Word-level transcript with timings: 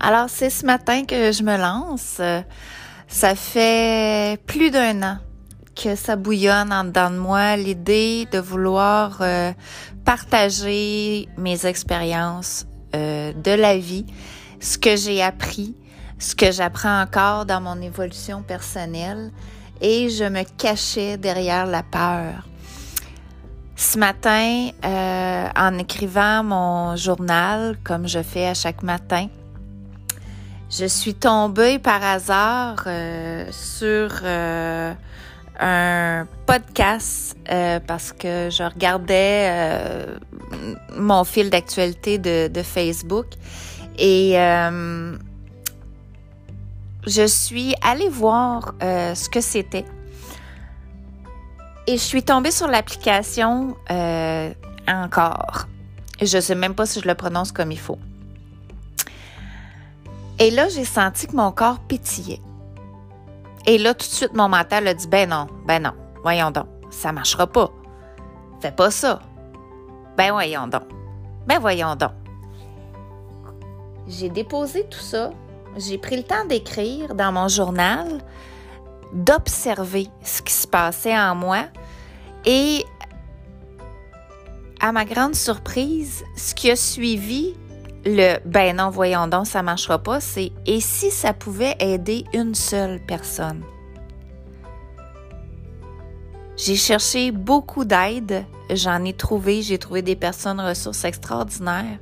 Alors, 0.00 0.26
c'est 0.28 0.50
ce 0.50 0.64
matin 0.64 1.04
que 1.04 1.32
je 1.32 1.42
me 1.42 1.56
lance. 1.56 2.20
Ça 3.08 3.34
fait 3.34 4.40
plus 4.46 4.70
d'un 4.70 5.02
an 5.02 5.18
que 5.74 5.94
ça 5.94 6.16
bouillonne 6.16 6.72
en 6.72 6.84
dedans 6.84 7.10
de 7.10 7.18
moi 7.18 7.56
l'idée 7.56 8.26
de 8.32 8.38
vouloir 8.38 9.18
euh, 9.20 9.52
partager 10.04 11.28
mes 11.36 11.66
expériences 11.66 12.66
euh, 12.94 13.32
de 13.32 13.52
la 13.52 13.78
vie, 13.78 14.04
ce 14.60 14.76
que 14.76 14.96
j'ai 14.96 15.22
appris, 15.22 15.76
ce 16.18 16.34
que 16.34 16.50
j'apprends 16.50 17.00
encore 17.00 17.46
dans 17.46 17.60
mon 17.60 17.80
évolution 17.80 18.42
personnelle 18.42 19.30
et 19.80 20.10
je 20.10 20.24
me 20.24 20.42
cachais 20.56 21.16
derrière 21.16 21.66
la 21.66 21.82
peur. 21.82 22.48
Ce 23.76 23.96
matin, 23.96 24.70
euh, 24.84 25.48
en 25.56 25.78
écrivant 25.78 26.42
mon 26.42 26.96
journal, 26.96 27.78
comme 27.84 28.08
je 28.08 28.22
fais 28.22 28.46
à 28.46 28.54
chaque 28.54 28.82
matin, 28.82 29.28
je 30.70 30.86
suis 30.86 31.14
tombée 31.14 31.78
par 31.78 32.02
hasard 32.04 32.84
euh, 32.86 33.46
sur 33.50 34.10
euh, 34.22 34.92
un 35.60 36.26
podcast 36.46 37.36
parce 37.86 38.12
que 38.12 38.48
je 38.50 38.62
regardais 38.62 40.06
mon 40.96 41.24
fil 41.24 41.50
d'actualité 41.50 42.18
de, 42.18 42.48
de, 42.48 42.62
Facebook 42.62 43.26
et 43.98 44.34
je 47.06 47.26
suis 47.26 47.74
allée 47.82 48.08
voir 48.08 48.74
ce 48.80 49.28
que 49.28 49.40
c'était 49.40 49.84
et 51.88 51.92
je 51.92 52.02
suis 52.02 52.22
tombée 52.22 52.50
sur 52.50 52.68
l'application 52.68 53.74
euh, 53.90 54.52
encore. 54.86 55.66
Je 56.20 56.36
ne 56.36 56.42
sais 56.42 56.54
même 56.54 56.74
pas 56.74 56.84
si 56.84 57.00
je 57.00 57.08
le 57.08 57.14
prononce 57.14 57.50
comme 57.50 57.72
il 57.72 57.78
faut. 57.78 57.98
Et 60.38 60.50
là, 60.50 60.68
j'ai 60.68 60.84
senti 60.84 61.26
que 61.26 61.34
mon 61.34 61.50
corps 61.50 61.80
pétillait. 61.80 62.40
Et 63.66 63.76
là, 63.76 63.92
tout 63.92 64.06
de 64.06 64.12
suite, 64.12 64.34
mon 64.34 64.48
mental 64.48 64.86
a 64.86 64.94
dit 64.94 65.08
Ben 65.08 65.28
non, 65.28 65.46
ben 65.66 65.82
non, 65.82 65.92
voyons 66.22 66.50
donc, 66.50 66.66
ça 66.90 67.12
marchera 67.12 67.46
pas. 67.46 67.70
Fais 68.60 68.72
pas 68.72 68.90
ça. 68.90 69.20
Ben 70.16 70.32
voyons 70.32 70.66
donc. 70.66 70.84
Ben 71.46 71.58
voyons 71.58 71.94
donc. 71.96 72.12
J'ai 74.06 74.28
déposé 74.28 74.86
tout 74.88 75.00
ça. 75.00 75.30
J'ai 75.76 75.98
pris 75.98 76.16
le 76.16 76.22
temps 76.22 76.44
d'écrire 76.44 77.14
dans 77.14 77.30
mon 77.30 77.48
journal 77.48 78.06
d'observer 79.12 80.08
ce 80.22 80.42
qui 80.42 80.52
se 80.52 80.66
passait 80.66 81.16
en 81.16 81.34
moi. 81.34 81.64
Et 82.44 82.84
à 84.80 84.92
ma 84.92 85.04
grande 85.04 85.34
surprise, 85.34 86.24
ce 86.36 86.54
qui 86.54 86.70
a 86.70 86.76
suivi 86.76 87.54
le 88.08 88.38
ben 88.44 88.76
non, 88.76 88.90
voyons 88.90 89.26
donc, 89.28 89.46
ça 89.46 89.62
marchera 89.62 89.98
pas, 89.98 90.20
c'est 90.20 90.52
et 90.66 90.80
si 90.80 91.10
ça 91.10 91.32
pouvait 91.32 91.76
aider 91.78 92.24
une 92.32 92.54
seule 92.54 93.00
personne? 93.06 93.62
J'ai 96.56 96.74
cherché 96.74 97.30
beaucoup 97.30 97.84
d'aide, 97.84 98.44
j'en 98.70 99.04
ai 99.04 99.12
trouvé, 99.12 99.62
j'ai 99.62 99.78
trouvé 99.78 100.02
des 100.02 100.16
personnes 100.16 100.60
ressources 100.60 101.04
extraordinaires, 101.04 101.98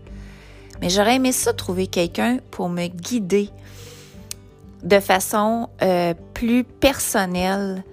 mais 0.80 0.88
j'aurais 0.88 1.16
aimé 1.16 1.32
ça 1.32 1.52
trouver 1.52 1.88
quelqu'un 1.88 2.38
pour 2.50 2.68
me 2.68 2.86
guider, 2.86 3.50
de 4.82 4.98
façon 5.00 5.68
euh, 5.82 6.14
plus 6.32 6.64
personnelle, 6.64 7.84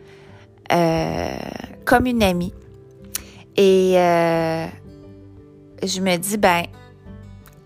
euh, 0.72 1.36
comme 1.84 2.06
une 2.06 2.24
amie. 2.24 2.54
Et 3.58 3.96
euh, 3.98 4.66
je 5.84 6.00
me 6.02 6.16
dis, 6.18 6.38
ben, 6.38 6.64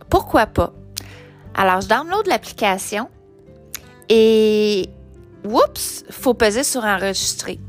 pourquoi 0.10 0.46
pas? 0.46 0.74
Alors, 1.54 1.82
je 1.82 1.88
download 1.88 2.28
l'application 2.28 3.10
et, 4.10 4.90
oups, 5.44 6.06
faut 6.10 6.34
peser 6.34 6.64
sur 6.64 6.84
enregistrer. 6.84 7.60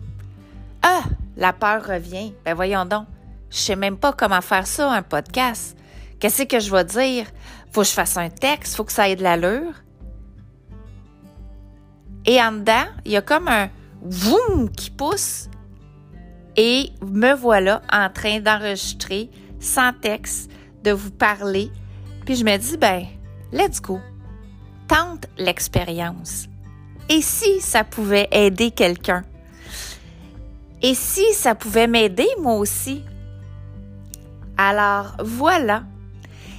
Ah, 0.83 1.03
la 1.37 1.53
peur 1.53 1.85
revient. 1.87 2.33
Ben, 2.45 2.55
voyons 2.55 2.85
donc. 2.85 3.07
Je 3.51 3.57
sais 3.57 3.77
même 3.77 3.97
pas 3.97 4.13
comment 4.13 4.41
faire 4.41 4.67
ça, 4.67 4.93
un 4.93 5.03
podcast. 5.03 5.77
Qu'est-ce 6.21 6.43
que 6.43 6.61
je 6.61 6.71
vais 6.71 6.85
dire? 6.85 7.27
Faut 7.73 7.81
que 7.83 7.87
je 7.87 7.93
fasse 7.93 8.17
un 8.17 8.29
texte, 8.29 8.77
faut 8.77 8.85
que 8.85 8.93
ça 8.93 9.09
ait 9.09 9.17
de 9.17 9.23
l'allure. 9.23 9.73
Et 12.27 12.43
en 12.43 12.53
dedans, 12.53 12.85
il 13.05 13.13
y 13.13 13.17
a 13.17 13.23
comme 13.23 13.49
un 13.49 13.71
voum 14.03 14.71
qui 14.71 14.91
pousse 14.91 15.49
et 16.57 16.91
me 17.01 17.35
voilà 17.35 17.81
en 17.91 18.11
train 18.11 18.41
d'enregistrer 18.41 19.31
sans 19.61 19.93
texte, 19.93 20.51
de 20.83 20.91
vous 20.91 21.11
parler. 21.11 21.71
Puis 22.29 22.37
je 22.37 22.45
me 22.45 22.59
dis, 22.59 22.77
ben, 22.77 23.07
let's 23.53 23.81
go. 23.81 24.01
Tente 24.87 25.27
l'expérience. 25.39 26.47
Et 27.09 27.23
si 27.23 27.59
ça 27.63 27.85
pouvait 27.85 28.29
aider 28.31 28.71
quelqu'un? 28.71 29.25
Et 30.83 30.95
si 30.95 31.33
ça 31.33 31.55
pouvait 31.55 31.87
m'aider 31.87 32.29
moi 32.39 32.57
aussi? 32.57 33.03
Alors 34.59 35.17
voilà, 35.25 35.85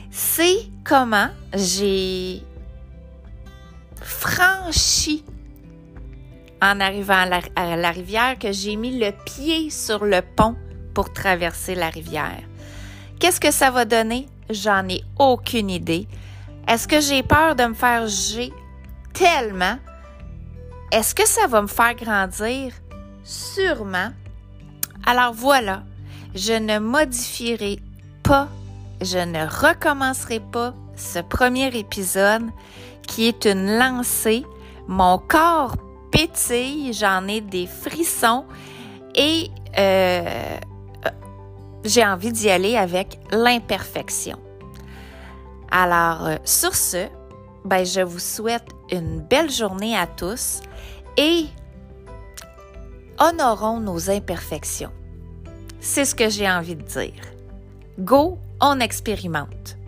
c'est 0.10 0.58
comment 0.84 1.30
j'ai 1.54 2.42
franchi 4.02 5.24
en 6.64 6.80
arrivant 6.80 7.30
à 7.56 7.78
la, 7.78 7.92
rivière 7.92 8.40
que 8.40 8.52
j'ai 8.52 8.76
mis 8.76 8.98
le 8.98 9.12
pied 9.24 9.70
sur 9.70 10.04
le 10.04 10.24
pont 10.36 10.56
pour 10.96 11.14
traverser 11.14 11.76
la 11.76 11.90
rivière. 11.92 12.42
Qu'est-ce 13.20 13.40
que 13.40 13.52
ça 13.52 13.70
va 13.70 13.86
donner? 13.86 14.26
J'en 14.50 14.88
ai 14.90 15.04
aucune 15.18 15.70
idée. 15.70 16.08
Est-ce 16.68 16.88
que 16.88 17.00
j'ai 17.00 17.24
peur 17.24 17.56
de 17.56 17.64
me 17.66 17.74
faire 17.74 18.08
juger? 18.08 18.54
Tellement? 19.14 19.78
Est-ce 20.92 21.14
que 21.14 21.28
ça 21.28 21.48
va 21.48 21.62
me 21.62 21.68
faire 21.68 21.96
grandir? 21.96 22.74
Sûrement. 23.24 24.10
Alors 25.06 25.34
voilà, 25.34 25.84
je 26.34 26.54
ne 26.54 26.80
modifierai 26.80 27.80
pas, 28.24 28.48
je 29.02 29.20
ne 29.20 29.46
recommencerai 29.46 30.40
pas 30.40 30.74
ce 30.96 31.20
premier 31.20 31.68
épisode 31.78 32.50
qui 33.08 33.28
est 33.28 33.46
une 33.46 33.78
lancée. 33.78 34.46
Mon 34.88 35.18
corps 35.20 35.76
pétille, 36.12 36.94
j'en 36.94 37.28
ai 37.28 37.42
des 37.42 37.68
frissons 37.68 38.46
et 39.16 39.50
euh, 39.78 40.58
j'ai 41.84 42.06
envie 42.06 42.32
d'y 42.32 42.50
aller 42.50 42.76
avec 42.76 43.20
l'imperfection. 43.32 44.40
Alors, 45.72 46.26
euh, 46.26 46.36
sur 46.44 46.76
ce, 46.76 47.08
ben, 47.66 47.86
je 47.86 48.02
vous 48.02 48.20
souhaite 48.20 48.68
une 48.92 49.22
belle 49.22 49.52
journée 49.52 49.96
à 49.96 50.08
tous 50.08 50.62
et 51.18 51.46
honorons 53.20 53.80
nos 53.80 54.10
imperfections. 54.10 54.92
C'est 55.80 56.06
ce 56.06 56.16
que 56.16 56.30
j'ai 56.30 56.50
envie 56.50 56.76
de 56.76 56.84
dire. 56.84 57.24
Go, 58.00 58.38
on 58.62 58.80
expérimente. 58.80 59.79